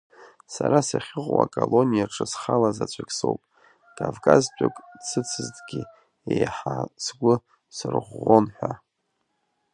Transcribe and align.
Сара 0.53 0.79
сахьыҟоу 0.87 1.39
акалониаҿы 1.45 2.25
схала 2.31 2.69
заҵәык 2.77 3.09
соуп, 3.17 3.41
Кавказтәык 3.97 4.75
дсыцызҭгьы 4.99 5.81
еиҳа 6.33 6.77
сгәы 7.03 7.33
сырӷәӷәон 7.75 8.45
ҳәа. 8.57 8.71